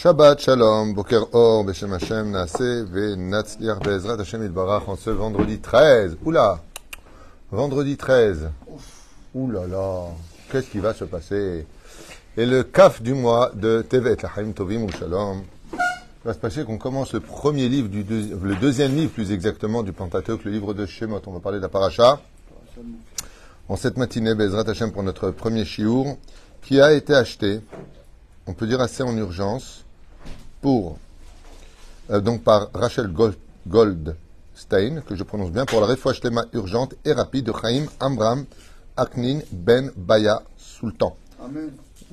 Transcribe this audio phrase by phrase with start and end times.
[0.00, 5.58] Shabbat Shalom, Boker Or, Beshem Hashem, Naase, Ve Natzliar Bezrat Hashem Idbarach en ce vendredi
[5.58, 6.18] 13.
[6.24, 6.60] Oula
[7.50, 8.48] Vendredi 13.
[9.34, 10.04] Oula là
[10.52, 11.66] Qu'est-ce qui va se passer?
[12.36, 15.42] Et le kaf du mois de Tevet, Lachaim Tovim ou Shalom,
[16.24, 19.92] va se passer qu'on commence le premier livre, du le deuxième livre plus exactement du
[19.92, 21.22] Pentateuch, le livre de Shemot.
[21.26, 22.20] On va parler de la paracha.
[23.68, 26.04] En cette matinée, Bezrat Hashem pour notre premier shiur,
[26.62, 27.62] qui a été acheté,
[28.46, 29.86] on peut dire assez en urgence,
[30.60, 30.98] pour,
[32.10, 33.12] euh, donc par Rachel
[33.66, 38.44] Goldstein, que je prononce bien, pour la réfouachlema urgente et rapide de Chaim Amram
[38.96, 41.70] Aknin Ben Baya Sultan, Amen.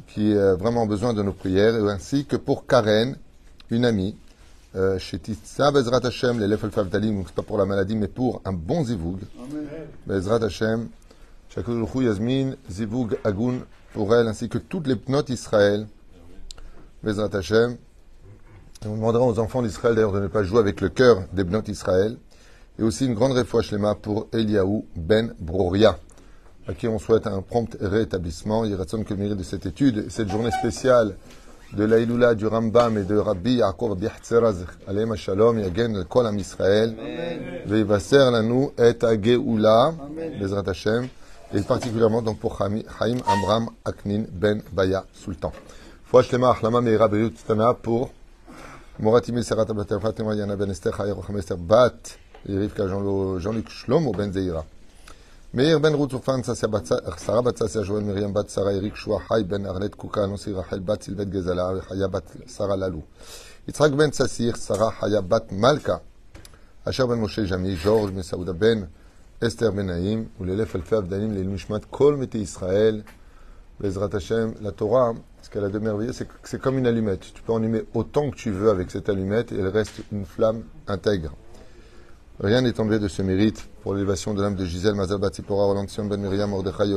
[0.08, 3.16] qui a vraiment besoin de nos prières, ainsi que pour Karen,
[3.72, 4.16] une amie,
[4.75, 8.09] euh, chez Titsa Bezrat Hashem, les Lefel Favdalim, donc c'est pas pour la maladie, mais
[8.09, 9.20] pour un bon zivug.
[9.39, 9.67] Amen.
[10.05, 10.89] Bezrat Hashem,
[11.50, 13.59] Shakul Yasmin, zivug Agun,
[13.94, 15.88] pour elle, ainsi que toutes les pnotes Israël.
[17.02, 17.78] Bezrat Hashem.
[18.86, 21.44] Et on demandera aux enfants d'Israël d'ailleurs de ne pas jouer avec le cœur des
[21.44, 22.17] pnotes Israël.
[22.78, 25.97] Et aussi une grande réfouach lema pour Eliaou Ben Broria,
[26.67, 28.63] à qui on souhaite un prompt rétablissement.
[28.63, 31.16] Il reste que le mérite de cette étude, cette journée spéciale
[31.73, 36.38] de l'Aïloula, du Rambam et de Rabbi Yaakov Rabbi Hatzeraz, Aleim Shalom, Yagen Kol Am
[36.38, 36.95] Israël,
[37.66, 39.95] Veivaser Lanu et Ageoula,
[40.39, 41.08] Bezrat Hashem,
[41.56, 45.52] et particulièrement donc pour Chaim Amram Aknin Ben Baya Sultan.
[46.06, 47.09] Fouach lema Achlama Meira
[47.47, 48.11] Tana pour
[48.97, 50.93] Moratim Sarat Yana Ben Esther,
[51.57, 52.17] Bat,
[52.88, 54.63] Jean-Luc Shlomo Ben Zeira.
[55.53, 56.41] Meir Ben Routoufan,
[57.17, 57.43] Sarah
[57.83, 58.95] Joël Myriam Bat Sarah Eric
[59.43, 59.95] Ben Arlette
[60.53, 61.29] Rachel Bat Sylvette
[62.47, 63.03] Sarah Lalou.
[63.97, 66.01] Ben Sassir, Sarah Haya Bat Malka,
[66.85, 68.88] Asher Ben Moshe Jami, Georges Ben Ben,
[69.41, 73.03] Esther Ben ou l'élève Alfé Abdalim, l'élève Kol Israël,
[73.80, 77.34] Bezrat Hashem, la Torah, ce qu'elle a de merveilleux, c'est que c'est comme une allumette.
[77.34, 80.63] Tu peux ennumer autant que tu veux avec cette allumette et elle reste une flamme
[80.88, 81.34] intègre.
[82.40, 85.85] Rien n'est enlevé de ce mérite pour l'élévation de l'âme de Gisèle, Mazabat, Tzipora, Roland
[86.09, 86.88] Ben Miriam, Mordechai,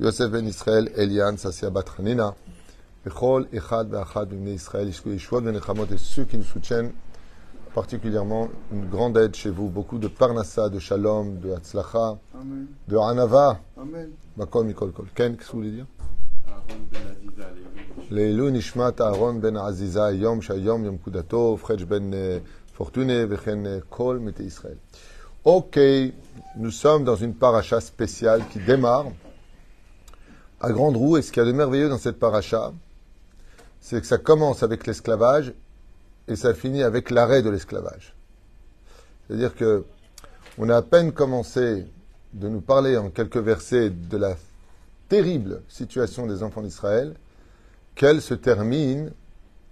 [0.00, 2.34] Yosef Ben Israël, Elian, Sasia Batranina,
[3.04, 6.44] Bechol, Echad, Bachad, Israël, Yeshua, Ben et ceux qui nous
[7.73, 12.67] particulièrement une grande aide chez vous, beaucoup de Parnassa, de Shalom, de Hatzlacha, Amen.
[12.87, 14.09] de Hanava, Amen.
[14.37, 15.07] Makol, Mikol, Kol.
[15.15, 15.85] Ken, qu'est-ce que vous voulez dire
[16.47, 17.45] Aaron Ben Aziza,
[18.11, 22.37] les לעילוי נשמת אהרון בן עזיזה היום שהיום יום פקודתו ופחג' בן אה,
[22.75, 24.75] פורטונה וכן אה, כל מתי ישראל.
[25.45, 25.77] Ok,
[26.55, 29.07] nous sommes dans une paracha spéciale qui démarre
[30.61, 32.71] à grande roue et ce qu'il y a de merveilleux dans cette paracha,
[33.81, 35.53] c'est que ça commence avec l'esclavage
[36.28, 38.14] et ça finit avec l'arrêt de l'esclavage.
[39.26, 39.84] C'est-à-dire que
[40.58, 41.86] on a à peine commencé
[42.32, 44.36] de nous parler en quelques versets de la
[45.08, 47.14] terrible situation des enfants d'Israël
[47.94, 49.12] qu'elle se termine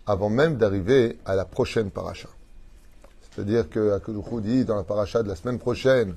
[0.06, 2.28] avant même d'arriver à la prochaine paracha.
[3.20, 6.14] C'est-à-dire que Akadoukou dit dans la paracha de la semaine prochaine,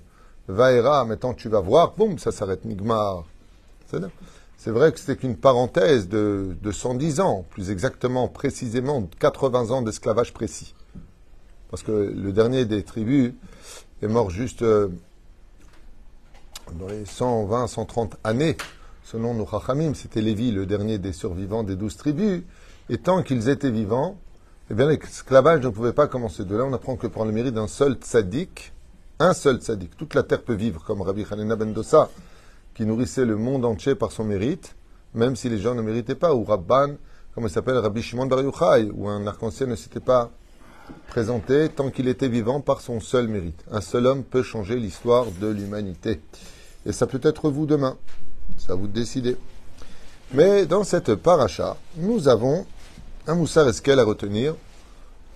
[0.47, 3.25] Vaera, maintenant tu vas voir, boum, ça s'arrête, Nigmar.
[4.59, 9.81] C'est vrai que c'était qu'une parenthèse de, de 110 ans, plus exactement, précisément 80 ans
[9.81, 10.75] d'esclavage précis.
[11.69, 13.31] Parce que le dernier des tribus
[14.01, 14.89] est mort juste euh,
[16.73, 18.57] dans les 120, 130 années,
[19.05, 19.93] selon nos Chachamim.
[19.93, 22.41] C'était Lévi, le dernier des survivants des douze tribus.
[22.89, 24.17] Et tant qu'ils étaient vivants,
[24.69, 26.43] eh bien, l'esclavage ne pouvait pas commencer.
[26.43, 28.73] De là, on apprend que pour le mérite d'un seul tzaddik,
[29.19, 32.09] un seul tzaddik, toute la terre peut vivre, comme Rabbi Hanina ben Dossa,
[32.79, 34.73] qui nourrissait le monde entier par son mérite,
[35.13, 36.95] même si les gens ne méritaient pas, ou Rabban,
[37.35, 40.31] comme il s'appelle, Rabbi Shimon Bar Yochai, où un arc-en-ciel ne s'était pas
[41.09, 43.65] présenté tant qu'il était vivant par son seul mérite.
[43.69, 46.21] Un seul homme peut changer l'histoire de l'humanité.
[46.85, 47.97] Et ça peut être vous demain.
[48.57, 49.35] Ça vous de décider.
[50.33, 52.65] Mais dans cette paracha, nous avons
[53.27, 54.55] un Moussar Eskel à retenir,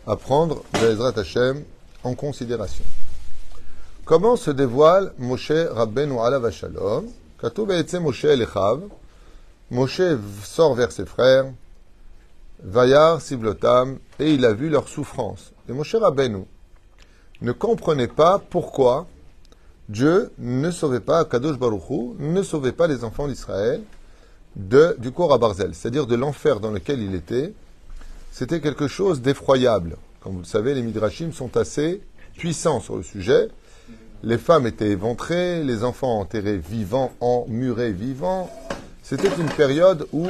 [0.07, 1.61] à prendre Bezrat Hashem
[2.05, 2.85] en considération.
[4.05, 7.09] Comment se dévoile Moshe Rabbeinu Alav Shalom
[7.43, 7.67] Katou
[7.99, 8.25] Moshe.
[9.69, 10.01] Moshe
[10.45, 11.45] sort vers ses frères,
[12.63, 15.51] Vayar Siblotam, et il a vu leur souffrance.
[15.67, 16.45] Et Moshe Rabbeinu
[17.41, 19.07] ne comprenait pas pourquoi
[19.89, 23.81] Dieu ne sauvait pas, Kadosh Baruchou, ne sauvait pas les enfants d'Israël
[24.55, 27.51] du corps à Barzel, c'est-à-dire de l'enfer dans lequel il était.
[28.31, 29.97] C'était quelque chose d'effroyable.
[30.21, 32.01] Comme vous le savez, les Midrashim sont assez
[32.37, 33.49] puissants sur le sujet.
[34.25, 38.49] Les femmes étaient éventrées, les enfants enterrés vivants, emmurés vivants.
[39.03, 40.27] C'était une période où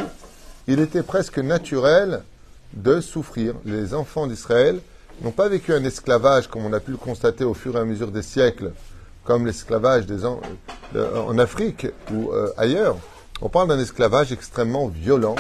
[0.68, 2.24] il était presque naturel
[2.74, 3.54] de souffrir.
[3.66, 4.80] Les enfants d'Israël
[5.22, 7.86] n'ont pas vécu un esclavage comme on a pu le constater au fur et à
[7.86, 8.72] mesure des siècles,
[9.24, 10.42] comme l'esclavage des en,
[11.38, 12.98] Afrique ou euh, ailleurs.
[13.44, 15.36] On parle d'un esclavage extrêmement violent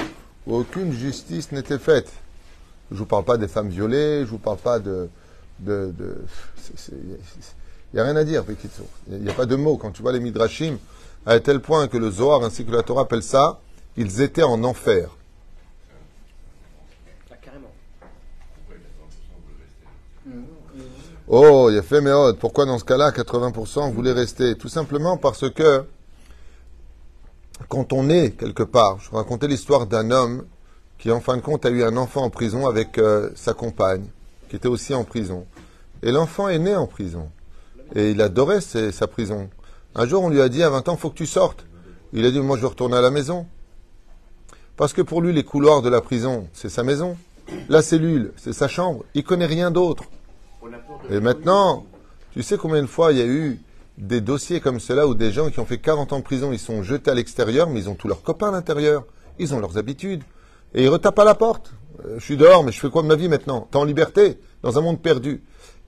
[0.46, 2.12] où aucune justice n'était faite.
[2.92, 5.10] Je vous parle pas des femmes violées, je vous parle pas de
[7.94, 8.44] il n'y a rien à dire,
[9.12, 9.78] Il n'y a pas de mots.
[9.78, 10.78] Quand tu vois les Midrashim,
[11.28, 13.60] à tel point que le Zohar ainsi que la Torah appellent ça,
[13.98, 15.10] ils étaient en enfer.
[17.31, 17.72] Ah, carrément.
[21.28, 22.40] Oh, il a fait Méod.
[22.40, 24.56] Pourquoi dans ce cas-là, 80% voulaient rester?
[24.56, 25.86] Tout simplement parce que
[27.69, 30.45] quand on est quelque part, je racontais l'histoire d'un homme
[30.98, 34.06] qui en fin de compte a eu un enfant en prison avec euh, sa compagne,
[34.50, 35.45] qui était aussi en prison.
[36.01, 37.30] Et l'enfant est né en prison.
[37.95, 39.50] Et il adorait sa prison.
[39.95, 41.66] Un jour, on lui a dit, à 20 ans, faut que tu sortes.
[42.13, 43.45] Il a dit, moi, je veux retourner à la maison.
[44.75, 47.16] Parce que pour lui, les couloirs de la prison, c'est sa maison.
[47.69, 49.04] La cellule, c'est sa chambre.
[49.13, 50.06] Il connaît rien d'autre.
[51.10, 51.86] Et maintenant,
[52.31, 53.60] tu sais combien de fois il y a eu
[53.98, 56.60] des dossiers comme cela où des gens qui ont fait 40 ans de prison, ils
[56.60, 59.06] sont jetés à l'extérieur, mais ils ont tous leurs copains à l'intérieur.
[59.38, 60.24] Ils ont leurs habitudes.
[60.74, 61.74] Et ils retapent à la porte.
[62.06, 63.68] Euh, je suis dehors, mais je fais quoi de ma vie maintenant?
[63.69, 65.44] T'es en liberté, dans un monde perdu.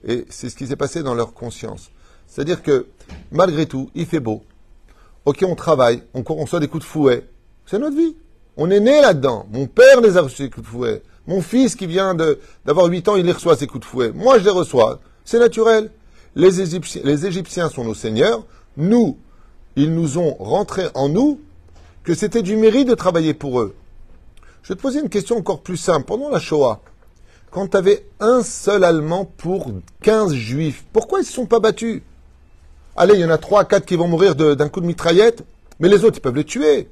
[0.06, 1.90] Et c'est ce qui s'est passé dans leur conscience.
[2.26, 2.86] C'est-à-dire que,
[3.30, 4.42] malgré tout, il fait beau.
[5.24, 7.26] Ok, on travaille, on, reçoit des coups de fouet.
[7.66, 8.16] C'est notre vie.
[8.56, 9.46] On est né là-dedans.
[9.50, 11.02] Mon père les a reçus, ces coups de fouet.
[11.26, 12.14] Mon fils qui vient
[12.64, 14.12] d'avoir 8 ans, il les reçoit, ces coups de fouet.
[14.12, 15.00] Moi, je les reçois.
[15.24, 15.90] C'est naturel.
[16.36, 18.46] Les Égyptiens, les Égyptiens sont nos seigneurs.
[18.76, 19.18] Nous,
[19.74, 21.40] ils nous ont rentré en nous
[22.04, 23.74] que c'était du mérite de travailler pour eux.
[24.62, 26.06] Je vais te poser une question encore plus simple.
[26.06, 26.80] Pendant la Shoah,
[27.50, 29.72] quand tu avais un seul Allemand pour
[30.02, 32.02] 15 Juifs, pourquoi ils ne se sont pas battus?
[32.96, 35.44] Allez, il y en a 3 4 qui vont mourir d'un coup de mitraillette,
[35.80, 36.88] mais les autres, ils peuvent les tuer.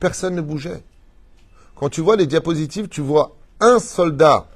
[0.00, 0.82] Personne ne bougeait.
[1.76, 4.46] Quand tu vois les diapositives, tu vois un soldat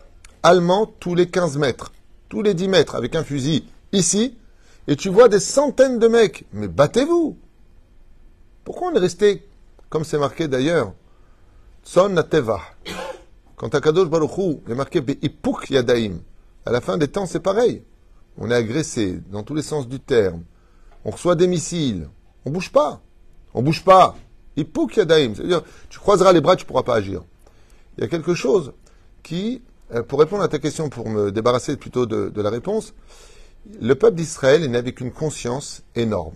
[0.42, 1.92] allemand tous les 15 mètres,
[2.28, 4.36] tous les 10 mètres, avec un fusil ici,
[4.88, 6.44] et tu vois des centaines de mecs.
[6.52, 7.36] Mais battez-vous
[8.64, 9.46] Pourquoi on est resté,
[9.90, 10.92] comme c'est marqué d'ailleurs,
[11.84, 12.60] Son Teva
[13.62, 16.14] quand Akadosh Baruchou est marqué Ipuk Yadaim,
[16.66, 17.84] à la fin des temps, c'est pareil.
[18.36, 20.42] On est agressé dans tous les sens du terme.
[21.04, 22.08] On reçoit des missiles.
[22.44, 23.00] On bouge pas.
[23.54, 24.16] On bouge pas.
[24.56, 25.34] Ipuk Yadaim.
[25.34, 27.22] C'est-à-dire, tu croiseras les bras, tu pourras pas agir.
[27.96, 28.72] Il y a quelque chose
[29.22, 29.62] qui,
[29.94, 32.94] euh, pour répondre à ta question, pour me débarrasser plutôt de, de la réponse,
[33.81, 36.34] le peuple d'Israël est né avec une conscience énorme.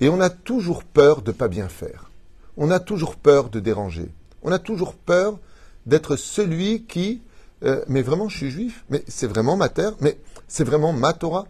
[0.00, 2.10] Et on a toujours peur de pas bien faire.
[2.56, 4.08] On a toujours peur de déranger.
[4.42, 5.38] On a toujours peur
[5.86, 7.22] d'être celui qui,
[7.64, 10.18] euh, mais vraiment je suis juif, mais c'est vraiment ma terre, mais
[10.48, 11.46] c'est vraiment ma Torah.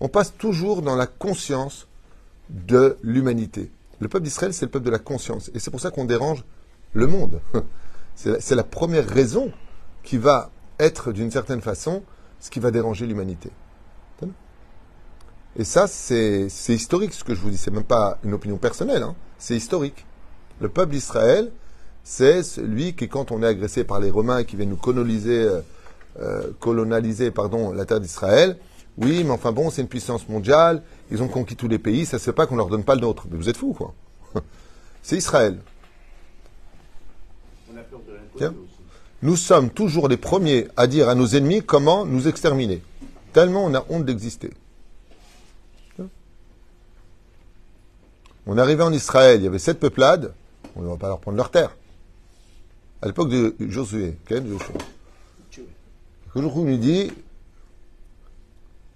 [0.00, 1.86] On passe toujours dans la conscience
[2.50, 3.70] de l'humanité.
[4.00, 5.50] Le peuple d'Israël, c'est le peuple de la conscience.
[5.54, 6.44] Et c'est pour ça qu'on dérange
[6.92, 7.40] le monde.
[8.16, 9.50] C'est la première raison
[10.04, 12.04] qui va être, d'une certaine façon,
[12.38, 13.50] ce qui va déranger l'humanité.
[15.56, 17.56] Et ça, c'est historique ce que je vous dis.
[17.56, 19.02] C'est même pas une opinion personnelle.
[19.02, 19.14] Hein.
[19.38, 20.04] C'est historique.
[20.60, 21.52] Le peuple d'Israël,
[22.02, 25.60] c'est celui qui, quand on est agressé par les Romains qui viennent nous coloniser, euh,
[26.20, 28.58] euh, coloniser pardon, la terre d'Israël,
[28.98, 32.16] oui, mais enfin bon, c'est une puissance mondiale, ils ont conquis tous les pays, ça
[32.16, 33.26] ne se fait pas qu'on leur donne pas le nôtre.
[33.30, 33.94] Mais vous êtes fous, quoi.
[35.02, 35.58] c'est Israël.
[39.22, 42.82] Nous sommes toujours les premiers à dire à nos ennemis comment nous exterminer.
[43.32, 44.50] Tellement on a honte d'exister.
[48.46, 50.34] On arrivé en Israël, il y avait sept peuplades,
[50.76, 51.74] on ne va pas leur prendre leur terre
[53.04, 54.74] à l'époque de Josué, Joshua.
[56.34, 57.12] Josué nous dit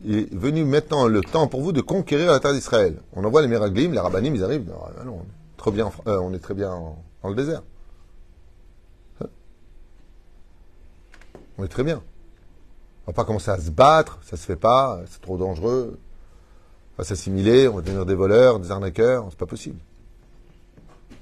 [0.04, 3.00] il est venu maintenant le temps pour vous de conquérir la terre d'Israël.
[3.14, 4.72] On envoie les Miraglim, les Rabbanim, ils arrivent.
[4.72, 6.70] Ah, non, on, est très bien, euh, on est très bien
[7.22, 7.62] dans le désert.
[9.20, 9.26] Hein?
[11.58, 12.00] On est très bien.
[13.06, 15.98] On va pas commencer à se battre, ça se fait pas, c'est trop dangereux.
[16.94, 19.78] On va s'assimiler, on va devenir des voleurs, des arnaqueurs, c'est pas possible.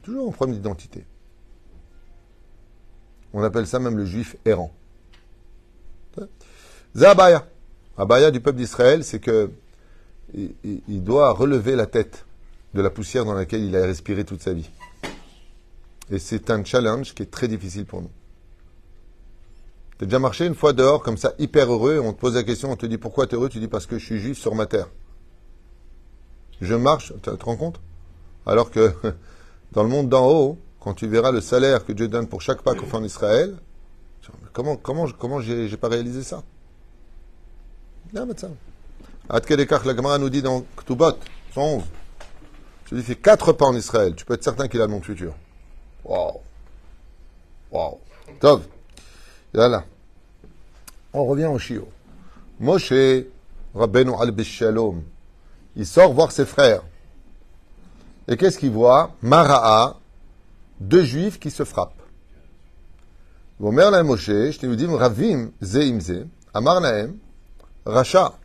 [0.02, 1.04] Toujours un problème d'identité.
[3.32, 4.72] On appelle ça même le juif errant.
[6.94, 7.46] Zabaya.
[7.98, 9.50] Abaya du peuple d'Israël, c'est que
[10.34, 12.26] il, doit relever la tête
[12.74, 14.68] de la poussière dans laquelle il a respiré toute sa vie.
[16.10, 18.10] Et c'est un challenge qui est très difficile pour nous.
[19.98, 22.34] Tu as déjà marché une fois dehors comme ça, hyper heureux, et on te pose
[22.34, 23.48] la question, on te dit pourquoi tu es heureux?
[23.48, 24.88] Tu dis parce que je suis juif sur ma terre.
[26.60, 27.80] Je marche, tu te rends compte?
[28.44, 28.92] Alors que
[29.72, 32.62] dans le monde d'en haut, quand tu verras le salaire que Dieu donne pour chaque
[32.62, 33.56] pas qu'on fait en Israël,
[34.52, 36.42] comment, comment, comment j'ai pas réalisé ça?
[39.28, 41.18] Adkedekach, la Gemara nous dit dans Ktubot,
[41.52, 41.82] 111.
[42.88, 45.04] Celui qui fait 4 pas en Israël, tu peux être certain qu'il a le monde
[45.04, 45.34] futur.
[46.04, 46.40] Waouh!
[47.72, 47.98] Waouh!
[48.38, 48.62] Tov!
[49.52, 49.84] Là,
[51.12, 51.88] On revient au Shio.
[52.60, 52.92] Moshe,
[53.74, 55.02] Rabbeinu al-Bishalom,
[55.74, 56.82] il sort voir ses frères.
[58.28, 59.14] Et qu'est-ce qu'il voit?
[59.22, 59.98] Maraa,
[60.78, 62.02] deux juifs qui se frappent.
[63.58, 66.80] Moshe, je te Ravim, Zeimze, Amar
[67.86, 68.38] Racha,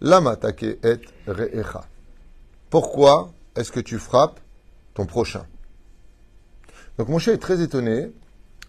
[0.00, 1.84] lamatake et re'echa.
[2.70, 4.40] Pourquoi est-ce que tu frappes
[4.94, 5.46] ton prochain?
[6.98, 8.12] Donc Moshe est très étonné,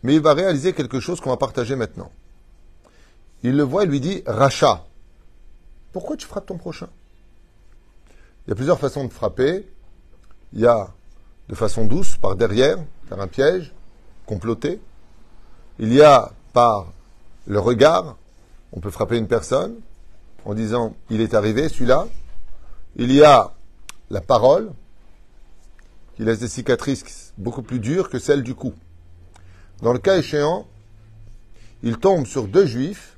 [0.03, 2.11] mais il va réaliser quelque chose qu'on va partager maintenant.
[3.41, 4.85] Il le voit et lui dit Racha,
[5.91, 6.89] pourquoi tu frappes ton prochain?
[8.45, 9.67] Il y a plusieurs façons de frapper.
[10.53, 10.93] Il y a
[11.49, 12.77] de façon douce, par derrière,
[13.09, 13.73] faire un piège,
[14.27, 14.79] comploter.
[15.79, 16.93] Il y a par
[17.47, 18.17] le regard,
[18.71, 19.75] on peut frapper une personne,
[20.45, 22.07] en disant il est arrivé celui-là.
[22.95, 23.51] Il y a
[24.09, 24.71] la parole
[26.15, 28.73] qui laisse des cicatrices beaucoup plus dures que celles du cou.
[29.81, 30.65] Dans le cas échéant,
[31.83, 33.17] il tombe sur deux juifs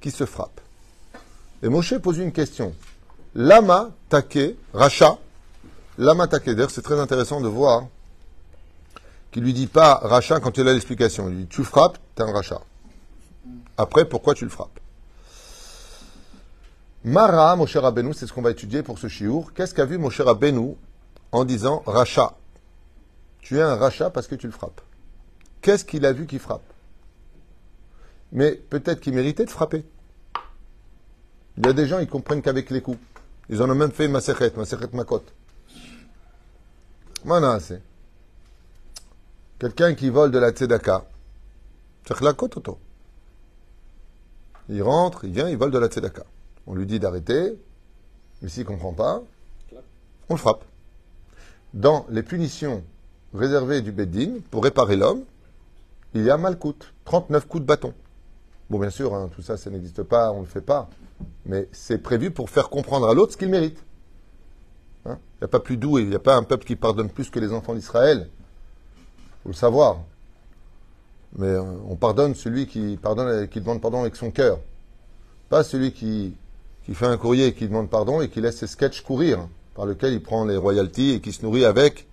[0.00, 0.60] qui se frappent.
[1.62, 2.74] Et Moshe pose une question.
[3.34, 5.18] Lama take, Racha,
[5.98, 6.54] Lama take.
[6.54, 7.86] D'ailleurs, c'est très intéressant de voir
[9.30, 11.28] qu'il lui dit pas Racha quand il a l'explication.
[11.28, 12.60] Il lui dit tu frappes, t'es un Racha.
[13.76, 14.81] Après, pourquoi tu le frappes?
[17.04, 19.52] Mara, Moshe Rabbeinu, c'est ce qu'on va étudier pour ce chiour.
[19.54, 20.76] Qu'est-ce qu'a vu Moshe Rabbeinu
[21.32, 22.36] en disant Racha
[23.40, 24.80] Tu es un Racha parce que tu le frappes.
[25.62, 26.62] Qu'est-ce qu'il a vu qui frappe?
[28.30, 29.84] Mais peut-être qu'il méritait de frapper.
[31.58, 32.98] Il y a des gens, ils comprennent qu'avec les coups.
[33.48, 34.52] Ils en ont même fait ma Masechet
[34.92, 35.24] Makot.
[37.24, 37.82] Mana, c'est.
[39.58, 41.04] Quelqu'un qui vole de la tzedaka.
[44.68, 46.24] Il rentre, il vient, il vole de la tzedaka.
[46.66, 47.58] On lui dit d'arrêter,
[48.40, 49.22] mais s'il ne comprend pas,
[50.28, 50.64] on le frappe.
[51.74, 52.82] Dans les punitions
[53.34, 55.24] réservées du Beddin, pour réparer l'homme,
[56.14, 57.94] il y a Malkout, 39 coups de bâton.
[58.68, 60.88] Bon, bien sûr, hein, tout ça, ça n'existe pas, on ne le fait pas.
[61.46, 63.82] Mais c'est prévu pour faire comprendre à l'autre ce qu'il mérite.
[65.06, 65.18] Hein?
[65.36, 67.30] Il n'y a pas plus doux, il n'y a pas un peuple qui pardonne plus
[67.30, 68.28] que les enfants d'Israël.
[68.28, 70.00] Il faut le savoir.
[71.36, 74.58] Mais euh, on pardonne celui qui, pardonne, qui demande pardon avec son cœur.
[75.48, 76.34] Pas celui qui
[76.84, 79.86] qui fait un courrier et qui demande pardon et qui laisse ses sketchs courir, par
[79.86, 82.06] lequel il prend les royalties et qui se nourrit avec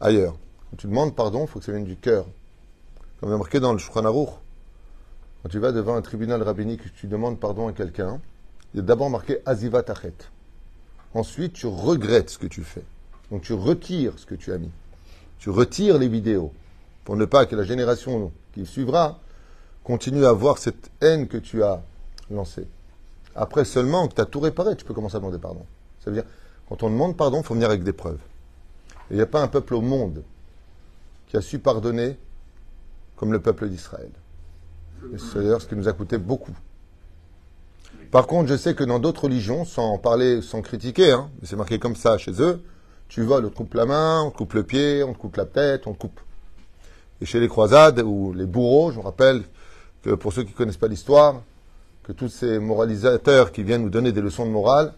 [0.00, 0.36] ailleurs.
[0.70, 2.26] Quand tu demandes pardon, il faut que ça vienne du cœur.
[3.20, 4.02] Comme il est marqué dans le Shulchan
[5.42, 8.20] quand tu vas devant un tribunal rabbinique et tu demandes pardon à quelqu'un,
[8.74, 10.14] il a d'abord marqué Aziva Tachet.
[11.14, 12.84] Ensuite, tu regrettes ce que tu fais.
[13.30, 14.70] Donc tu retires ce que tu as mis.
[15.40, 16.52] Tu retires les vidéos
[17.04, 19.18] pour ne pas que la génération qui suivra
[19.82, 21.82] continue à voir cette haine que tu as
[22.30, 22.66] lancée.
[23.34, 25.64] Après seulement que tu as tout réparé, tu peux commencer à demander pardon.
[26.00, 26.28] Ça veut dire,
[26.68, 28.20] quand on demande pardon, il faut venir avec des preuves.
[29.10, 30.22] il n'y a pas un peuple au monde
[31.28, 32.18] qui a su pardonner
[33.16, 34.10] comme le peuple d'Israël.
[35.18, 36.54] C'est d'ailleurs ce qui nous a coûté beaucoup.
[38.10, 41.56] Par contre, je sais que dans d'autres religions, sans parler, sans critiquer, hein, mais c'est
[41.56, 42.62] marqué comme ça chez eux,
[43.08, 45.36] tu vas, on te coupe la main, on te coupe le pied, on te coupe
[45.36, 46.20] la tête, on te coupe.
[47.20, 49.42] Et chez les croisades ou les bourreaux, je me rappelle
[50.02, 51.42] que pour ceux qui ne connaissent pas l'histoire,
[52.02, 54.94] que tous ces moralisateurs qui viennent nous donner des leçons de morale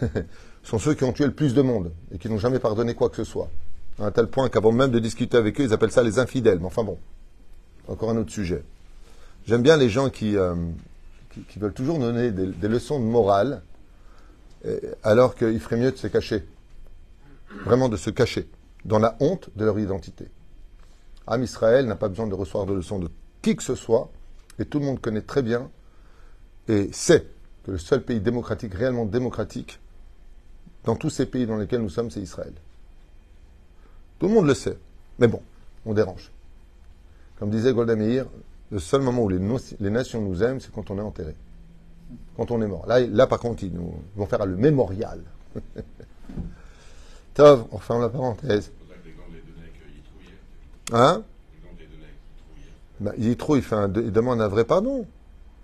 [0.62, 3.08] sont ceux qui ont tué le plus de monde et qui n'ont jamais pardonné quoi
[3.08, 3.48] que ce soit.
[3.98, 6.58] À un tel point qu'avant même de discuter avec eux, ils appellent ça les infidèles.
[6.58, 6.98] Mais enfin bon,
[7.88, 8.62] encore un autre sujet.
[9.46, 10.54] J'aime bien les gens qui, euh,
[11.48, 13.62] qui, veulent toujours donner des, leçons de morale
[15.02, 16.44] alors qu'il ferait mieux de se cacher.
[17.64, 18.48] Vraiment de se cacher
[18.84, 20.28] dans la honte de leur identité.
[21.26, 23.08] Am Israël n'a pas besoin de recevoir de leçons de
[23.42, 24.10] qui que ce soit
[24.58, 25.70] et tout le monde connaît très bien
[26.68, 27.26] et sait
[27.64, 29.78] que le seul pays démocratique, réellement démocratique,
[30.84, 32.52] dans tous ces pays dans lesquels nous sommes, c'est Israël.
[34.18, 34.76] Tout le monde le sait.
[35.18, 35.40] Mais bon,
[35.86, 36.30] on dérange.
[37.38, 38.26] Comme disait Golda Meir,
[38.70, 39.38] le seul moment où les,
[39.90, 41.34] nations nous aiment, c'est quand on est enterré.
[42.36, 42.86] Quand on est mort.
[42.86, 45.20] Là, là par contre, ils, nous, vont faire le mémorial.
[47.34, 48.70] Tov, on referme la parenthèse.
[50.92, 51.22] Hein?
[53.00, 55.06] Ben, il, trouve, il, fait un, il demande un vrai pardon.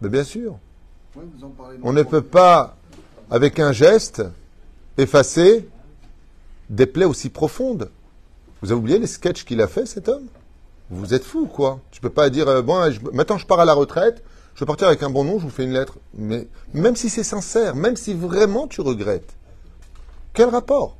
[0.00, 0.58] Mais bien sûr.
[1.82, 2.76] On ne peut pas,
[3.30, 4.22] avec un geste,
[4.96, 5.68] effacer
[6.70, 7.90] des plaies aussi profondes.
[8.60, 10.26] Vous avez oublié les sketchs qu'il a fait, cet homme?
[10.90, 11.80] Vous êtes fou, quoi.
[11.90, 12.80] Tu peux pas dire, euh, bon,
[13.12, 14.22] maintenant je pars à la retraite,
[14.54, 15.98] je vais partir avec un bon nom, je vous fais une lettre.
[16.14, 19.36] Mais même si c'est sincère, même si vraiment tu regrettes,
[20.32, 20.96] quel rapport?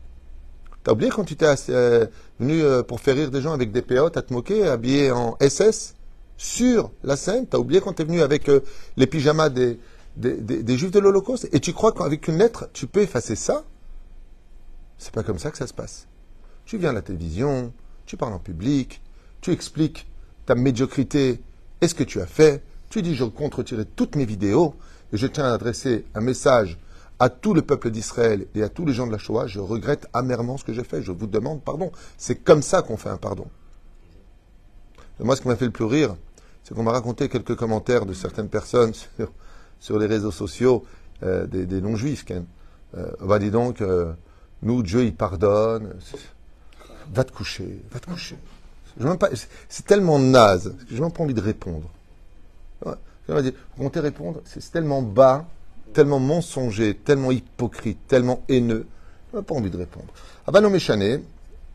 [0.84, 2.06] T'as oublié quand tu étais euh,
[2.38, 5.36] venu euh, pour faire rire des gens avec des péotes à te moquer, habillé en
[5.40, 5.94] SS
[6.36, 7.46] sur la scène?
[7.46, 8.48] T'as oublié quand tu es venu avec
[8.96, 9.78] les pyjamas des,
[10.18, 11.48] des, juifs de l'Holocauste.
[11.52, 13.64] Et tu crois qu'avec une lettre, tu peux effacer ça?
[14.98, 16.08] C'est pas comme ça que ça se passe.
[16.64, 17.72] Tu viens à la télévision,
[18.04, 19.00] tu parles en public,
[19.40, 20.08] tu expliques
[20.46, 21.40] ta médiocrité
[21.80, 22.62] et ce que tu as fait.
[22.90, 24.74] Tu dis, je compte retirer toutes mes vidéos
[25.12, 26.78] et je tiens à adresser un message
[27.20, 29.46] à tout le peuple d'Israël et à tous les gens de la Shoah.
[29.46, 31.02] Je regrette amèrement ce que j'ai fait.
[31.02, 31.92] Je vous demande pardon.
[32.16, 33.46] C'est comme ça qu'on fait un pardon.
[35.20, 36.16] moi, ce qui m'a fait le plus rire,
[36.64, 39.32] c'est qu'on m'a raconté quelques commentaires de certaines personnes sur,
[39.80, 40.84] sur les réseaux sociaux,
[41.22, 42.24] euh, des, non-juifs.
[42.24, 42.44] Ken.
[42.96, 44.12] Euh, bah dis donc, euh,
[44.62, 45.94] nous, Dieu, il pardonne.
[47.12, 48.36] Va te coucher, va te coucher.
[49.00, 49.06] Je
[49.68, 51.88] C'est tellement naze que j'ai même pas envie de répondre.
[52.84, 52.94] Ouais.
[53.28, 54.40] Je comptez répondre?
[54.44, 55.46] C'est tellement bas,
[55.92, 58.86] tellement mensonger, tellement hypocrite, tellement haineux.
[59.32, 60.06] Je n'ai pas envie de répondre.
[60.46, 61.22] Ah bah non, Méchané,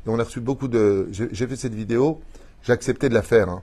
[0.06, 1.08] on a reçu beaucoup de.
[1.12, 2.20] J'ai j'ai fait cette vidéo,
[2.64, 3.50] j'ai accepté de la faire.
[3.50, 3.62] hein.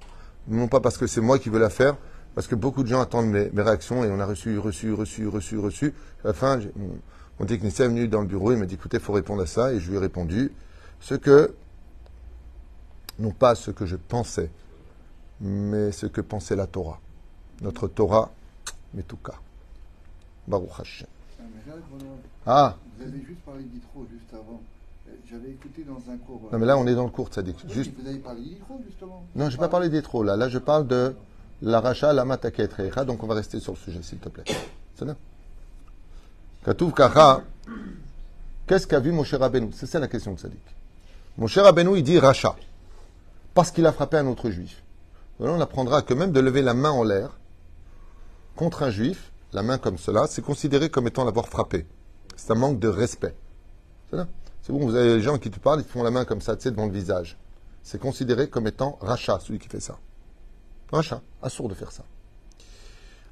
[0.48, 1.96] Non pas parce que c'est moi qui veux la faire,
[2.34, 5.26] parce que beaucoup de gens attendent mes, mes réactions et on a reçu, reçu, reçu,
[5.26, 5.94] reçu, reçu.
[6.24, 6.90] À la fin, mon,
[7.38, 9.46] mon technicien est venu dans le bureau, il m'a dit écoutez, il faut répondre à
[9.46, 9.72] ça.
[9.72, 10.52] Et je lui ai répondu
[11.00, 11.54] ce que.
[13.18, 14.50] Non pas ce que je pensais,
[15.40, 16.98] mais ce que pensait la Torah.
[17.60, 18.30] Notre Torah,
[18.94, 19.34] mais tout cas.
[20.48, 21.06] Baruch Hashem.
[21.36, 21.66] Ah,
[22.46, 24.60] Ah, Vous avez juste parlé d'Itro juste avant.
[25.08, 26.48] Euh, J'avais écouté dans un cours.
[26.50, 27.54] non mais là on est dans le cours, ça dit.
[27.64, 27.92] Oui, Juste.
[28.00, 29.22] Vous avez parlé d'Itro justement.
[29.34, 30.36] Non, je vais pas parler des trop là.
[30.36, 31.14] Là, je parle de
[31.62, 33.04] la racha, la mataket reicha.
[33.04, 34.44] Donc, on va rester sur le sujet, s'il te plaît.
[34.96, 35.06] C'est.
[36.64, 37.42] Katouf kacha.
[38.66, 39.70] Qu'est-ce qu'a vu Moshe Rabbeinu?
[39.74, 40.60] C'est ça la question de Sadik.
[41.38, 42.54] Moshe Rabbeinu, il dit racha.
[43.54, 44.82] Parce qu'il a frappé un autre juif.
[45.38, 47.30] On apprendra que même de lever la main en l'air
[48.56, 51.86] contre un juif, la main comme cela, c'est considéré comme étant l'avoir frappé.
[52.36, 53.34] C'est un manque de respect.
[54.10, 54.18] C'est
[54.62, 56.56] C'est bon, vous avez les gens qui te parlent, ils font la main comme ça,
[56.56, 57.38] tu sais, devant le visage
[57.82, 59.98] c'est considéré comme étant rachat, celui qui fait ça.
[60.92, 62.04] Rachat, assourd de faire ça.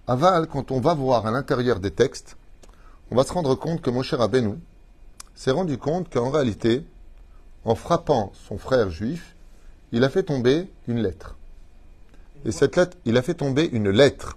[0.07, 2.37] Aval, quand on va voir à l'intérieur des textes,
[3.11, 4.55] on va se rendre compte que Moshe Rabbeinu
[5.35, 6.85] s'est rendu compte qu'en réalité,
[7.65, 9.35] en frappant son frère juif,
[9.93, 11.37] il a fait tomber une lettre.
[12.45, 14.37] Et cette lettre, il a fait tomber une lettre.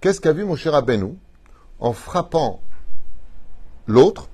[0.00, 1.16] Qu'est-ce qu'a vu Moshe Rabbeinu
[1.78, 2.60] En frappant
[3.86, 4.28] l'autre,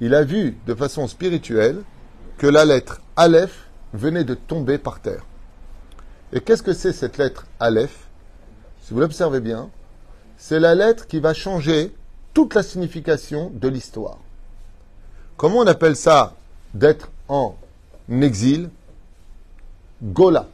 [0.00, 1.82] il a vu de façon spirituelle
[2.38, 5.24] que la lettre Aleph venait de tomber par terre.
[6.32, 8.06] Et qu'est-ce que c'est cette lettre Aleph?
[8.82, 9.70] Si vous l'observez bien,
[10.36, 11.94] c'est la lettre qui va changer
[12.34, 14.18] toute la signification de l'histoire.
[15.36, 16.34] Comment on appelle ça
[16.74, 17.56] d'être en
[18.10, 18.70] exil?
[20.02, 20.48] Gola.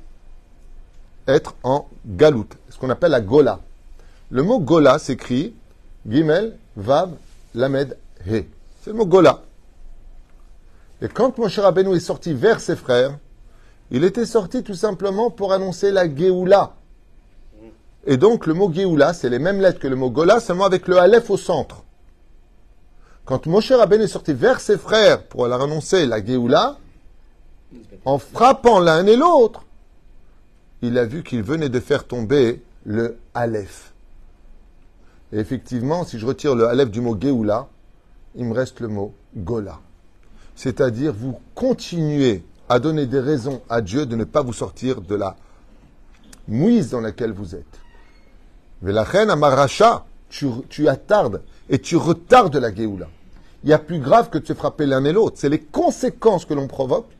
[1.26, 2.48] Être en galout.
[2.68, 3.60] Ce qu'on appelle la Gola.
[4.30, 5.54] Le mot Gola s'écrit
[6.08, 7.12] Gimel, Vav,
[7.54, 8.46] Lamed, He.
[8.82, 9.42] C'est le mot Gola.
[11.00, 13.18] Et quand Moshe Rabbeinu est sorti vers ses frères,
[13.92, 16.74] il était sorti tout simplement pour annoncer la Géoula.
[18.06, 20.88] Et donc le mot Géoula, c'est les mêmes lettres que le mot Gola, seulement avec
[20.88, 21.84] le Aleph au centre.
[23.26, 26.78] Quand Moshe Rabbeinu est sorti vers ses frères pour leur annoncer la Géoula,
[28.06, 29.62] en frappant l'un et l'autre,
[30.80, 33.92] il a vu qu'il venait de faire tomber le Aleph.
[35.32, 37.68] Et effectivement, si je retire le Aleph du mot Géoula,
[38.36, 39.80] il me reste le mot Gola.
[40.56, 45.14] C'est-à-dire, vous continuez à donner des raisons à Dieu de ne pas vous sortir de
[45.14, 45.36] la
[46.48, 47.80] mouise dans laquelle vous êtes.
[48.80, 53.08] Mais la reine Amaracha, tu, tu attardes et tu retardes la Géoula.
[53.62, 55.36] Il y a plus grave que de se frapper l'un et l'autre.
[55.38, 57.10] C'est les conséquences que l'on provoque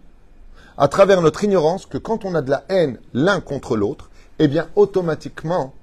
[0.78, 4.48] à travers notre ignorance que quand on a de la haine l'un contre l'autre, eh
[4.48, 5.74] bien, automatiquement,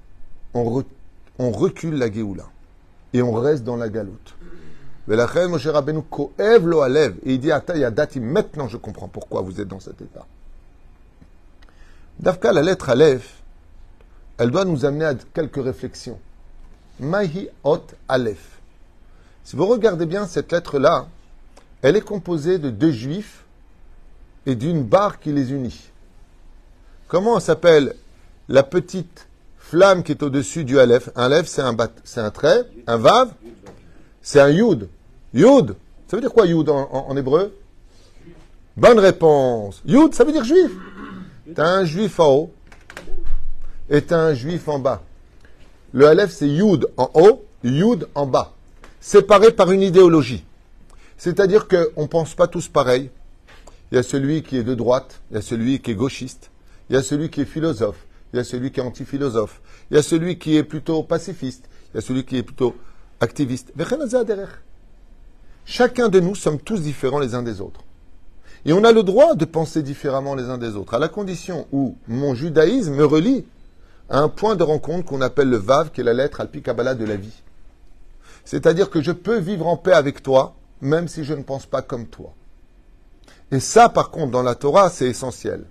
[0.52, 0.84] on, re-
[1.38, 2.46] on recule la Géoula.
[3.12, 4.34] Et on reste dans la galoute.
[5.08, 5.14] Et
[7.34, 7.50] il dit
[8.20, 10.26] maintenant je comprends pourquoi vous êtes dans cet état.
[12.18, 13.36] Dafka, la lettre Aleph,
[14.38, 16.18] elle doit nous amener à quelques réflexions.
[16.98, 18.60] Mahi Ot Aleph.
[19.44, 21.06] Si vous regardez bien cette lettre-là,
[21.82, 23.44] elle est composée de deux juifs
[24.44, 25.90] et d'une barre qui les unit.
[27.08, 27.96] Comment s'appelle
[28.48, 29.26] la petite
[29.58, 32.96] flamme qui est au-dessus du Aleph Un Aleph, c'est un, bat- c'est un trait, un
[32.98, 33.30] Vav,
[34.22, 34.88] c'est un Yud.
[35.32, 35.76] Yud,
[36.08, 37.54] ça veut dire quoi Yud en, hébreu?
[38.76, 39.82] Bonne réponse.
[39.86, 40.70] Yud, ça veut dire juif.
[41.54, 42.52] T'as un juif en haut
[43.88, 45.02] et t'as un juif en bas.
[45.92, 48.54] Le Aleph, c'est Yud en haut, Yud en bas.
[49.00, 50.44] Séparés par une idéologie.
[51.16, 53.10] C'est-à-dire qu'on ne pense pas tous pareil.
[53.90, 56.50] Il y a celui qui est de droite, il y a celui qui est gauchiste,
[56.88, 59.96] il y a celui qui est philosophe, il y a celui qui est anti-philosophe, il
[59.96, 62.76] y a celui qui est plutôt pacifiste, il y a celui qui est plutôt
[63.20, 63.72] activiste.
[65.64, 67.80] Chacun de nous sommes tous différents les uns des autres.
[68.64, 71.66] Et on a le droit de penser différemment les uns des autres, à la condition
[71.72, 73.46] où mon judaïsme me relie
[74.10, 76.94] à un point de rencontre qu'on appelle le Vav, qui est la lettre Alpi Kabbalah
[76.94, 77.42] de la vie.
[78.44, 81.82] C'est-à-dire que je peux vivre en paix avec toi, même si je ne pense pas
[81.82, 82.34] comme toi.
[83.52, 85.64] Et ça, par contre, dans la Torah, c'est essentiel.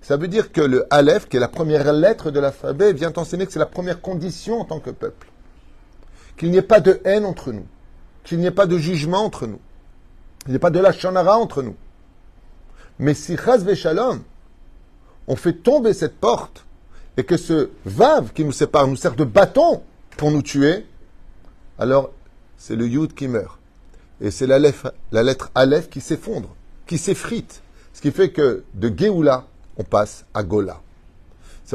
[0.00, 3.46] Ça veut dire que le Aleph, qui est la première lettre de l'alphabet, vient enseigner
[3.46, 5.31] que c'est la première condition en tant que peuple.
[6.36, 7.66] Qu'il n'y ait pas de haine entre nous.
[8.24, 9.60] Qu'il n'y ait pas de jugement entre nous.
[10.40, 11.76] Qu'il n'y ait pas de la chanara entre nous.
[12.98, 14.22] Mais si Chaz Shalom,
[15.26, 16.64] on fait tomber cette porte,
[17.16, 19.82] et que ce Vav qui nous sépare nous sert de bâton
[20.16, 20.86] pour nous tuer,
[21.78, 22.10] alors
[22.56, 23.58] c'est le Yud qui meurt.
[24.20, 26.54] Et c'est la lettre, la Aleph qui s'effondre,
[26.86, 27.62] qui s'effrite.
[27.92, 30.80] Ce qui fait que de Géoula, on passe à Gola.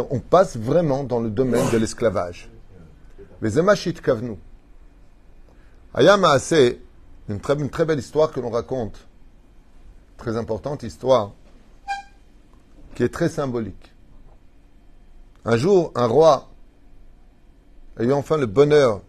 [0.10, 2.50] On passe vraiment dans le domaine de l'esclavage.
[3.42, 4.38] Mais Zemashit Kavnu.
[5.94, 6.82] Ayam assez
[7.30, 9.08] une très, une très belle histoire que l'on raconte,
[10.18, 11.34] très importante histoire,
[12.96, 13.94] qui est très symbolique.
[15.46, 16.50] Un jour, un roi
[17.98, 19.02] a enfin le bonheur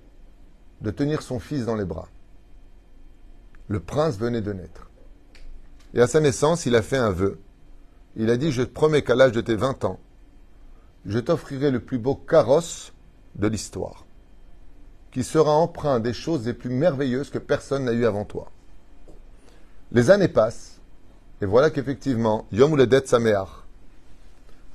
[0.80, 2.08] de tenir son fils dans les bras.
[3.68, 4.90] Le prince venait de naître.
[5.94, 7.38] Et à sa naissance, il a fait un vœu.
[8.16, 10.00] Il a dit, je te promets qu'à l'âge de tes 20 ans,
[11.06, 12.92] je t'offrirai le plus beau carrosse
[13.36, 14.06] de l'histoire,
[15.10, 18.50] qui sera empreint des choses les plus merveilleuses que personne n'a eues avant toi.
[19.92, 20.80] Les années passent,
[21.40, 23.48] et voilà qu'effectivement, Yom Uledet Sameach,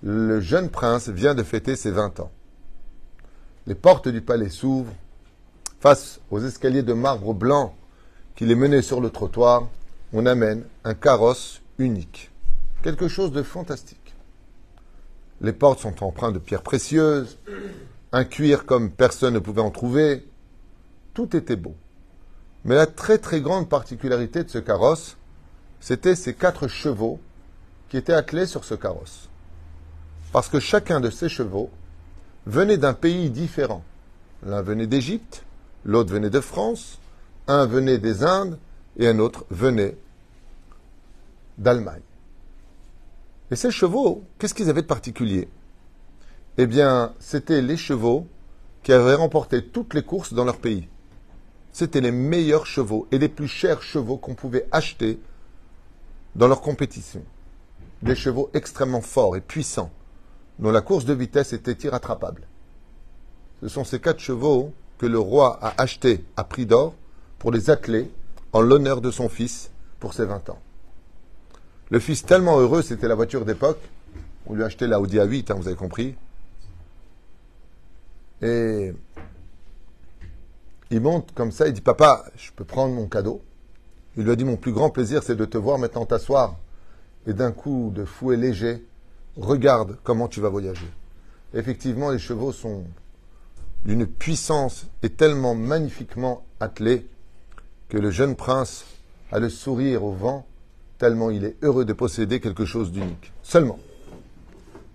[0.01, 2.31] le jeune prince vient de fêter ses 20 ans.
[3.67, 4.91] Les portes du palais s'ouvrent,
[5.79, 7.75] face aux escaliers de marbre blanc
[8.35, 9.67] qui les menaient sur le trottoir,
[10.11, 12.31] on amène un carrosse unique.
[12.81, 14.13] Quelque chose de fantastique.
[15.41, 17.37] Les portes sont empreintes de pierres précieuses,
[18.13, 20.25] un cuir comme personne ne pouvait en trouver.
[21.13, 21.75] Tout était beau.
[22.63, 25.17] Mais la très très grande particularité de ce carrosse,
[25.81, 27.19] c'était ces quatre chevaux
[27.89, 29.29] qui étaient attelés sur ce carrosse.
[30.31, 31.71] Parce que chacun de ces chevaux
[32.45, 33.83] venait d'un pays différent.
[34.45, 35.43] L'un venait d'Égypte,
[35.83, 36.99] l'autre venait de France,
[37.47, 38.59] un venait des Indes
[38.97, 39.97] et un autre venait
[41.57, 42.01] d'Allemagne.
[43.49, 45.47] Et ces chevaux, qu'est-ce qu'ils avaient de particulier?
[46.57, 48.27] Eh bien, c'étaient les chevaux
[48.83, 50.87] qui avaient remporté toutes les courses dans leur pays.
[51.71, 55.19] C'étaient les meilleurs chevaux et les plus chers chevaux qu'on pouvait acheter
[56.35, 57.23] dans leur compétition.
[58.03, 59.91] Des chevaux extrêmement forts et puissants,
[60.59, 62.43] dont la course de vitesse était irrattrapable.
[63.61, 66.93] Ce sont ces quatre chevaux que le roi a achetés à prix d'or
[67.39, 68.11] pour les atteler
[68.51, 70.59] en l'honneur de son fils pour ses 20 ans.
[71.89, 73.79] Le fils tellement heureux, c'était la voiture d'époque.
[74.45, 76.15] On lui a acheté la Audi A8, hein, vous avez compris.
[78.43, 78.93] Et
[80.91, 83.41] il monte comme ça, il dit Papa, je peux prendre mon cadeau
[84.17, 86.57] Il lui a dit Mon plus grand plaisir, c'est de te voir maintenant t'asseoir.
[87.25, 88.85] Et d'un coup de fouet léger,
[89.37, 90.91] regarde comment tu vas voyager.
[91.53, 92.83] Effectivement, les chevaux sont
[93.85, 97.07] d'une puissance et tellement magnifiquement attelés
[97.87, 98.85] que le jeune prince
[99.31, 100.45] a le sourire au vent
[100.97, 103.33] tellement il est heureux de posséder quelque chose d'unique.
[103.41, 103.79] Seulement,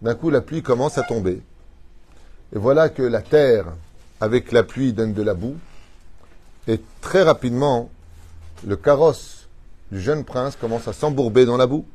[0.01, 1.43] d'un coup, la pluie commence à tomber.
[2.59, 3.67] Et voilà que la terre,
[4.21, 5.55] avec la pluie, donne de la boue.
[6.67, 7.89] Et très rapidement,
[8.67, 9.47] le carrosse
[9.93, 11.87] du jeune prince commence à s'embourber dans la boue.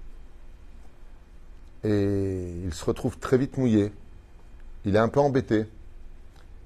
[1.83, 3.91] Et il se retrouve très vite mouillé.
[4.85, 5.65] Il est un peu embêté.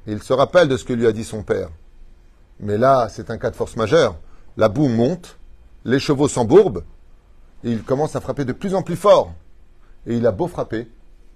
[0.06, 1.72] Et il se rappelle de ce que lui a dit son père.
[2.60, 4.16] Mais là, c'est un cas de force majeure.
[4.58, 5.40] La boue monte,
[5.86, 6.84] les chevaux s'embourbent,
[7.64, 9.34] et il commence à frapper de plus en plus fort.
[10.06, 10.88] Et il a beau frapper,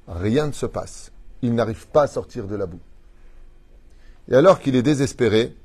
[0.08, 1.11] rien ne se passe.
[1.42, 2.80] Il n'arrive pas à sortir de la boue.
[4.30, 5.56] Et alors qu'il est désespéré,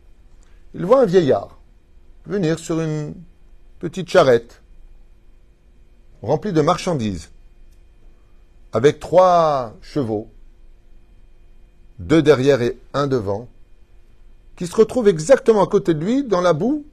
[0.75, 1.59] il voit un vieillard
[2.27, 3.15] venir sur une
[3.79, 4.63] petite charrette
[6.23, 7.31] remplie de marchandises,
[8.73, 10.29] avec trois chevaux,
[11.99, 13.49] deux derrière et un devant,
[14.57, 16.85] qui se retrouvent exactement à côté de lui dans la boue,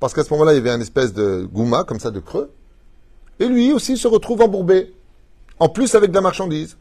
[0.00, 2.52] parce qu'à ce moment-là, il y avait une espèce de gouma, comme ça, de creux,
[3.38, 4.92] et lui aussi se retrouve embourbé,
[5.58, 6.76] en plus avec de la marchandise.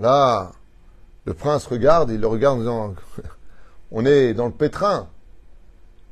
[0.00, 0.52] Là,
[1.24, 2.94] le prince regarde, il le regarde en disant
[3.92, 5.08] On est dans le pétrin.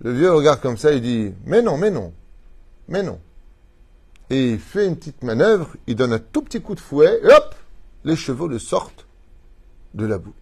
[0.00, 2.12] Le vieux regarde comme ça, il dit Mais non, mais non,
[2.88, 3.20] mais non.
[4.30, 7.26] Et il fait une petite manœuvre, il donne un tout petit coup de fouet, et
[7.26, 7.54] hop
[8.04, 9.06] Les chevaux le sortent
[9.94, 10.34] de la boue.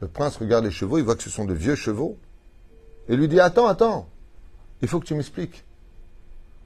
[0.00, 2.16] Le prince regarde les chevaux, il voit que ce sont de vieux chevaux,
[3.08, 4.08] et lui dit Attends, attends,
[4.80, 5.64] il faut que tu m'expliques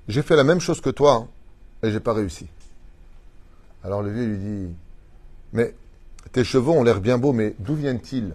[0.08, 1.28] j'ai fait la même chose que toi hein,
[1.82, 2.46] et j'ai pas réussi.
[3.82, 4.74] Alors le vieux lui dit,
[5.56, 5.74] mais
[6.32, 8.34] tes chevaux ont l'air bien beaux, mais d'où viennent-ils?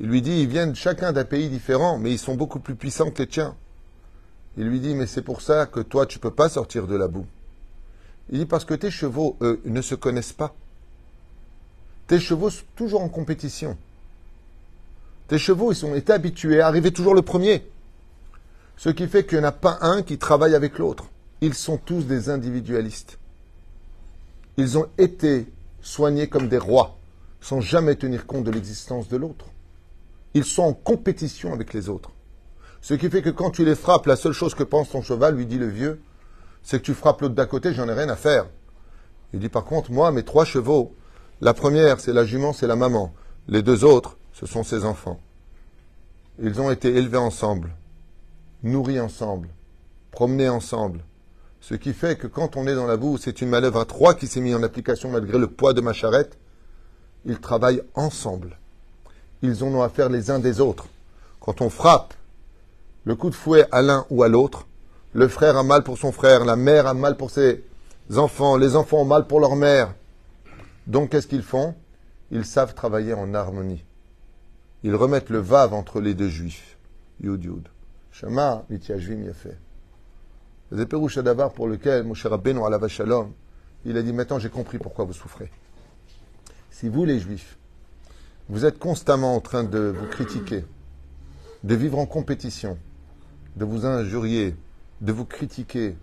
[0.00, 3.12] Il lui dit, ils viennent chacun d'un pays différent, mais ils sont beaucoup plus puissants
[3.12, 3.54] que les tiens.
[4.56, 7.06] Il lui dit, mais c'est pour ça que toi, tu peux pas sortir de la
[7.06, 7.26] boue.
[8.30, 10.54] Il dit, parce que tes chevaux, eux, ne se connaissent pas.
[12.08, 13.78] Tes chevaux sont toujours en compétition.
[15.28, 17.64] Tes chevaux, ils sont été habitués à arriver toujours le premier.
[18.76, 21.06] Ce qui fait qu'il n'y en a pas un qui travaille avec l'autre.
[21.40, 23.18] Ils sont tous des individualistes.
[24.56, 25.46] Ils ont été
[25.84, 26.96] soignés comme des rois,
[27.40, 29.46] sans jamais tenir compte de l'existence de l'autre.
[30.32, 32.10] Ils sont en compétition avec les autres.
[32.80, 35.36] Ce qui fait que quand tu les frappes, la seule chose que pense ton cheval,
[35.36, 36.02] lui dit le vieux,
[36.62, 38.46] c'est que tu frappes l'autre d'à côté, j'en ai rien à faire.
[39.32, 40.94] Il dit par contre, moi, mes trois chevaux,
[41.40, 43.12] La première, c'est la jument, c'est la maman.
[43.48, 45.20] Les deux autres, ce sont ses enfants.
[46.40, 47.74] Ils ont été élevés ensemble,
[48.62, 49.48] nourris ensemble,
[50.10, 51.04] promenés ensemble.
[51.66, 54.12] Ce qui fait que quand on est dans la boue, c'est une manœuvre à trois
[54.12, 56.36] qui s'est mise en application malgré le poids de ma charrette.
[57.24, 58.58] Ils travaillent ensemble.
[59.40, 60.88] Ils en ont affaire les uns des autres.
[61.40, 62.12] Quand on frappe
[63.04, 64.66] le coup de fouet à l'un ou à l'autre,
[65.14, 67.64] le frère a mal pour son frère, la mère a mal pour ses
[68.14, 69.94] enfants, les enfants ont mal pour leur mère.
[70.86, 71.74] Donc qu'est-ce qu'ils font?
[72.30, 73.82] Ils savent travailler en harmonie.
[74.82, 76.76] Ils remettent le vav entre les deux juifs.
[77.22, 77.68] Yud Yud.
[78.68, 79.56] Mityajvim yafeh.
[80.72, 83.32] C'est Pérouche d'abord pour lequel Moshe Rabbeinu la Shalom,
[83.84, 85.50] il a dit maintenant j'ai compris pourquoi vous souffrez.
[86.70, 87.56] Si vous les juifs,
[88.48, 90.64] vous êtes constamment en train de vous critiquer,
[91.62, 92.78] de vivre en compétition,
[93.56, 94.56] de vous injurier,
[95.00, 95.96] de vous critiquer,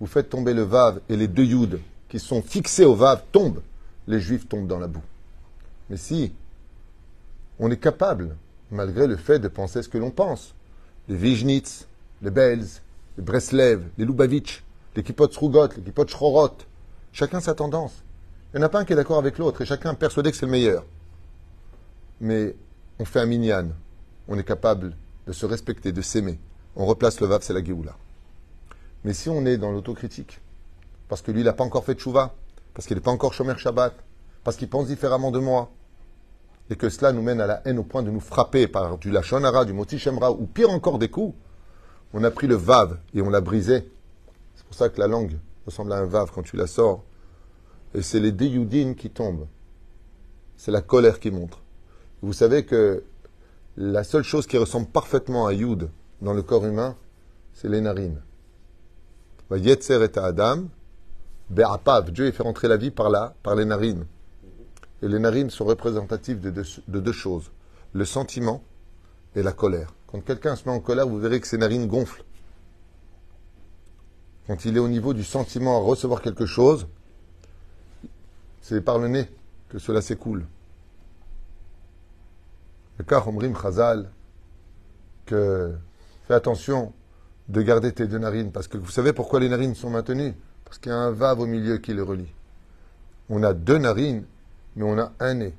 [0.00, 3.62] vous faites tomber le Vav et les deux Yud qui sont fixés au Vav tombent,
[4.06, 5.02] les Juifs tombent dans la boue.
[5.88, 6.32] Mais si
[7.58, 8.36] on est capable,
[8.70, 10.54] malgré le fait de penser ce que l'on pense,
[11.08, 11.86] les Vijnitz,
[12.20, 12.66] les Bels,
[13.16, 14.62] les Breslev, les Lubavitch,
[14.94, 16.56] les Kipot Srugot, les Kipot Shrorot,
[17.12, 18.02] chacun sa tendance.
[18.52, 20.36] Il n'y en a pas un qui est d'accord avec l'autre et chacun persuadé que
[20.36, 20.84] c'est le meilleur.
[22.20, 22.54] Mais
[22.98, 23.68] on fait un minyan,
[24.28, 24.94] on est capable
[25.26, 26.38] de se respecter, de s'aimer.
[26.76, 27.96] On replace le Vav, c'est la Géoula.
[29.04, 30.40] Mais si on est dans l'autocritique,
[31.08, 32.34] parce que lui, il n'a pas encore fait de chouva,
[32.74, 33.94] parce qu'il n'est pas encore Shomer Shabbat,
[34.44, 35.70] parce qu'il pense différemment de moi,
[36.70, 39.10] et que cela nous mène à la haine au point de nous frapper par du
[39.10, 41.34] Lachonara, du Moti Shemra, ou pire encore des coups,
[42.12, 43.90] on a pris le Vav et on l'a brisé.
[44.54, 47.04] C'est pour ça que la langue ressemble à un Vav quand tu la sors.
[47.94, 49.46] Et c'est les déyoudines qui tombent.
[50.56, 51.62] C'est la colère qui montre.
[52.22, 53.04] Vous savez que
[53.76, 55.90] la seule chose qui ressemble parfaitement à Yud
[56.22, 56.96] dans le corps humain,
[57.52, 58.22] c'est les narines.
[59.50, 60.64] Yetzer et Adam,
[61.50, 64.06] Be'apav, Dieu fait rentrer la vie par là, par les narines.
[65.02, 66.50] Et les narines sont représentatives de
[67.00, 67.52] deux, choses,
[67.92, 68.62] le sentiment
[69.34, 69.92] et la colère.
[70.06, 72.24] Quand quelqu'un se met en colère, vous verrez que ses narines gonflent.
[74.46, 76.86] Quand il est au niveau du sentiment à recevoir quelque chose,
[78.60, 79.28] c'est par le nez
[79.68, 80.46] que cela s'écoule.
[82.98, 84.10] Le cas Omrim Chazal,
[85.26, 85.74] que
[86.26, 86.92] fais attention,
[87.48, 88.52] de garder tes deux narines.
[88.52, 90.34] Parce que vous savez pourquoi les narines sont maintenues?
[90.64, 92.32] Parce qu'il y a un vave au milieu qui les relie.
[93.28, 94.24] On a deux narines,
[94.76, 95.54] mais on a un nez.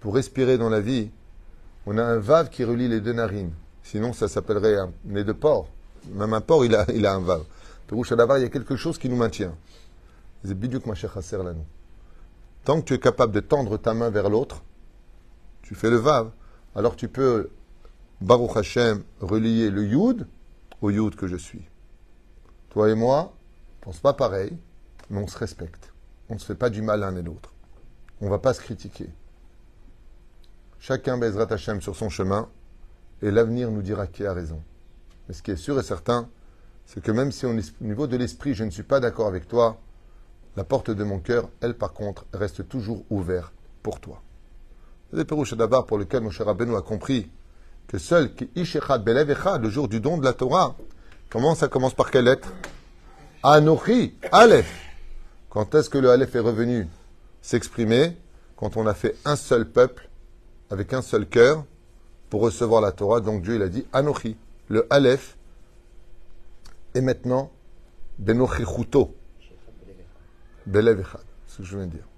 [0.00, 1.10] Pour respirer dans la vie,
[1.86, 3.52] on a un vave qui relie les deux narines.
[3.82, 5.68] Sinon, ça s'appellerait un nez de porc.
[6.10, 7.44] Même un porc, il a, il a un vave.
[7.86, 9.54] Pérouche il y a quelque chose qui nous maintient.
[10.44, 11.64] Nous.
[12.64, 14.62] Tant que tu es capable de tendre ta main vers l'autre,
[15.62, 16.30] tu fais le vave.
[16.74, 17.50] Alors tu peux,
[18.20, 20.26] Baruch Hashem, relier le yud
[20.80, 21.64] au Yud que je suis.
[22.70, 23.34] Toi et moi,
[23.80, 24.56] on pense pas pareil,
[25.10, 25.92] mais on se respecte.
[26.28, 27.52] On ne se fait pas du mal l'un et l'autre.
[28.20, 29.10] On ne va pas se critiquer.
[30.78, 32.48] Chacun baisera Hachem sur son chemin
[33.22, 34.62] et l'avenir nous dira qui a raison.
[35.26, 36.28] Mais ce qui est sûr et certain,
[36.84, 39.78] c'est que même si au niveau de l'esprit, je ne suis pas d'accord avec toi,
[40.56, 44.20] la porte de mon cœur, elle par contre, reste toujours ouverte pour toi.
[45.10, 47.30] C'est le d'abord pour lequel cher Rabbeinu a compris
[47.86, 50.76] que seul qui Ishechad Belev le jour du don de la Torah,
[51.30, 52.52] comment ça commence par quelle lettre?
[53.42, 54.72] Anochi, Aleph.
[55.50, 56.88] Quand est-ce que le Aleph est revenu
[57.40, 58.16] s'exprimer?
[58.56, 60.08] Quand on a fait un seul peuple,
[60.70, 61.64] avec un seul cœur,
[62.32, 63.20] pour recevoir la Torah.
[63.20, 65.36] Donc Dieu, il a dit Anochi, le Aleph.
[66.94, 67.52] Et maintenant,
[68.18, 69.14] Benochi Chuto.
[70.64, 71.20] Belev Echad.
[71.46, 72.08] C'est ce que je viens de dire.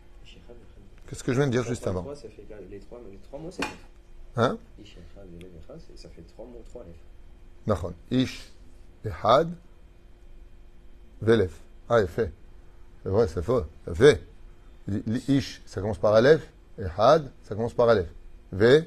[1.08, 2.06] Qu'est-ce que je viens de dire juste avant?
[4.36, 4.56] Hein?
[5.96, 6.84] Ça fait trois mots, trois.
[8.12, 8.52] Ish,
[9.04, 9.50] Ehad,
[11.22, 11.60] Velef.
[11.88, 12.32] Ah, fait.
[13.02, 13.64] C'est vrai, c'est faux.
[13.84, 14.22] Ça fait.
[15.26, 16.48] Ish, ça commence par Aleph.
[16.78, 18.06] Ehad, ça commence par Aleph.
[18.52, 18.84] Ve,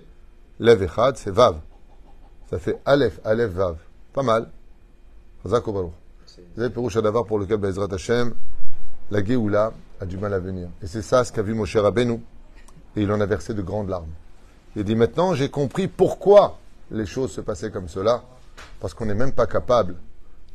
[0.59, 1.59] Lev Ehad, c'est Vav.
[2.49, 3.77] Ça fait Aleph, Aleph, Vav.
[4.13, 4.49] Pas mal.
[5.43, 8.33] Vous avez d'avoir pour lequel Bezrat Hashem,
[9.11, 10.69] la Géoula a du mal à venir.
[10.81, 12.21] Et c'est ça ce qu'a vu Moshe Rabbeinu.
[12.95, 14.11] Et il en a versé de grandes larmes.
[14.75, 16.57] Il dit maintenant, j'ai compris pourquoi
[16.91, 18.23] les choses se passaient comme cela,
[18.79, 19.95] parce qu'on n'est même pas capable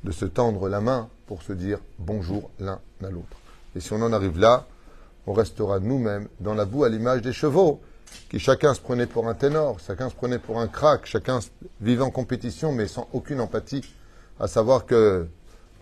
[0.04, 3.36] de se tendre la main pour se dire bonjour l'un à l'autre.
[3.76, 4.66] Et si on en arrive là,
[5.26, 7.80] on restera nous-mêmes dans la boue à l'image des chevaux,
[8.30, 11.40] qui chacun se prenait pour un ténor, chacun se prenait pour un crack, chacun
[11.80, 13.82] vivait en compétition, mais sans aucune empathie,
[14.40, 15.26] à savoir que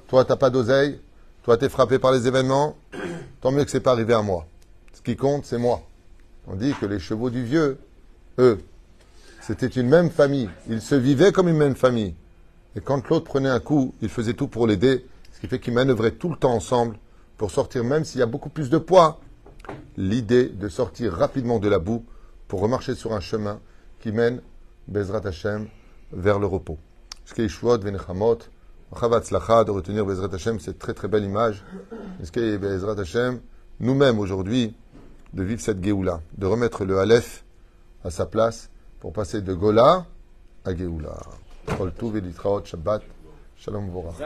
[0.09, 1.01] toi, tu n'as pas d'oseille,
[1.43, 2.77] toi, tu es frappé par les événements,
[3.41, 4.47] tant mieux que c'est pas arrivé à moi.
[4.93, 5.83] Ce qui compte, c'est moi.
[6.47, 7.79] On dit que les chevaux du vieux,
[8.39, 8.59] eux.
[9.41, 10.51] C'était une même famille.
[10.69, 12.15] Ils se vivaient comme une même famille.
[12.77, 15.75] Et quand l'autre prenait un coup, ils faisaient tout pour l'aider, ce qui fait qu'ils
[15.75, 16.97] manœuvraient tout le temps ensemble
[17.37, 19.21] pour sortir, même s'il y a beaucoup plus de poids.
[19.97, 22.05] l'idée de sortir rapidement de la boue
[22.51, 23.61] pour remarcher sur un chemin
[24.01, 24.43] qui mène,
[24.89, 25.69] Bezrat Hashem,
[26.11, 26.79] vers le repos.
[27.37, 31.63] De retenir Bezrat Hashem, cette très très belle image.
[32.19, 33.39] Bezrat Hashem,
[33.79, 34.75] nous-mêmes aujourd'hui,
[35.33, 37.45] de vivre cette Géoula, de remettre le Aleph
[38.03, 40.07] à sa place pour passer de Gola
[40.65, 41.21] à Géoula.
[42.65, 43.03] Shabbat,
[43.59, 44.17] Shalom Vorach.